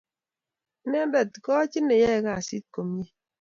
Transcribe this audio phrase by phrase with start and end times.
[0.85, 3.07] Inendet kochi neyae kazi komnye.